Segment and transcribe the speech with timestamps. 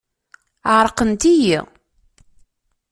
[0.75, 1.59] Ɛerqent-iyi.